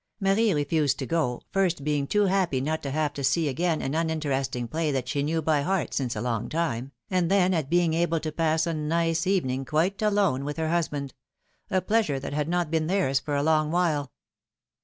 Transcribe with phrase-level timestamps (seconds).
[0.19, 3.93] Marie refused to go, first being too happy not to have to see again an
[3.93, 7.93] uninteresting play that she knew by heart since a long time, and then at being
[7.93, 11.13] able to pass a nice evening quite alone with her husband—
[11.69, 14.11] a pleasure that had not been theirs for a long while.